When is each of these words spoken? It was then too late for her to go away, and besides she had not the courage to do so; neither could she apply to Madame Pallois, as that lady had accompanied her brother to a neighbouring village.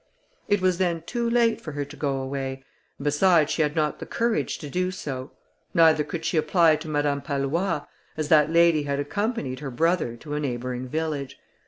It 0.47 0.61
was 0.61 0.79
then 0.79 1.03
too 1.03 1.29
late 1.29 1.61
for 1.61 1.73
her 1.73 1.85
to 1.85 1.95
go 1.95 2.17
away, 2.17 2.63
and 2.97 3.05
besides 3.05 3.51
she 3.51 3.61
had 3.61 3.75
not 3.75 3.99
the 3.99 4.07
courage 4.07 4.57
to 4.57 4.67
do 4.67 4.89
so; 4.89 5.29
neither 5.75 6.03
could 6.03 6.25
she 6.25 6.37
apply 6.37 6.77
to 6.77 6.87
Madame 6.89 7.21
Pallois, 7.21 7.85
as 8.17 8.27
that 8.29 8.49
lady 8.49 8.81
had 8.81 8.99
accompanied 8.99 9.59
her 9.59 9.69
brother 9.69 10.15
to 10.17 10.33
a 10.33 10.39
neighbouring 10.39 10.87
village. 10.87 11.37